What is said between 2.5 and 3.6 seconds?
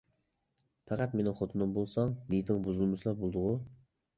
بۇزۇلمىسىلا بولدىغۇ.